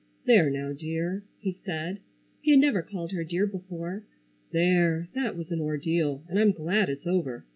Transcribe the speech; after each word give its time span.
"There 0.25 0.49
now, 0.49 0.73
dear," 0.73 1.25
he 1.37 1.51
said. 1.63 1.99
He 2.41 2.49
had 2.49 2.59
never 2.59 2.81
called 2.81 3.11
her 3.11 3.23
dear 3.23 3.45
before. 3.45 4.01
"There, 4.49 5.09
that 5.13 5.37
was 5.37 5.51
an 5.51 5.61
ordeal, 5.61 6.23
and 6.27 6.39
I'm 6.39 6.53
glad, 6.53 6.89
it's 6.89 7.05
over. 7.05 7.45